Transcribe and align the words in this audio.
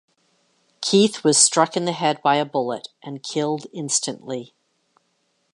Keith 0.81 1.23
was 1.23 1.37
struck 1.37 1.77
in 1.77 1.85
the 1.85 1.91
head 1.91 2.23
by 2.23 2.37
a 2.37 2.43
bullet 2.43 2.87
and 3.03 3.21
killed 3.21 3.67
instantly. 3.71 4.55